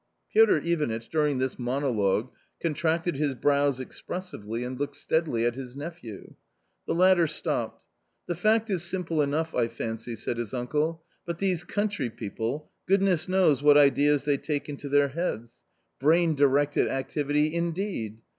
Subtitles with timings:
[0.33, 6.33] Piotr Ivanitch during this monologue contracted his brows expressively and looked steadily at his nephew.
[6.87, 7.85] The latter stopped.
[8.25, 13.29] "The fact is simple enough, I fancy," said his uncle; "but these country people— goodness
[13.29, 15.61] knows what ideas they take into their heads....
[15.99, 18.21] brain directed activity indeed